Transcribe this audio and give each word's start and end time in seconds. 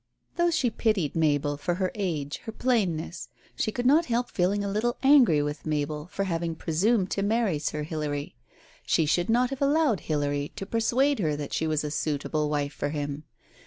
Though 0.35 0.49
she 0.49 0.71
pitied 0.71 1.15
Mabel 1.15 1.57
for 1.57 1.75
her 1.75 1.91
age, 1.93 2.37
her 2.45 2.51
plainness, 2.51 3.29
she 3.55 3.71
could 3.71 3.85
not 3.85 4.07
help 4.07 4.31
feeling 4.31 4.63
a 4.63 4.67
little 4.67 4.97
angry 5.03 5.43
with 5.43 5.63
Mabel 5.63 6.07
for 6.07 6.23
having 6.23 6.55
presumed 6.55 7.11
to 7.11 7.21
marry 7.21 7.59
Sir 7.59 7.83
Hilary; 7.83 8.33
she 8.83 9.05
should 9.05 9.29
not 9.29 9.51
have 9.51 9.61
allowed 9.61 9.99
Hilary 9.99 10.53
to 10.55 10.65
persuade 10.65 11.19
her 11.19 11.35
that 11.35 11.53
she 11.53 11.67
was 11.67 11.83
a 11.83 11.91
suitable 11.91 12.49
wife 12.49 12.73
for 12.73 12.89
him. 12.89 13.25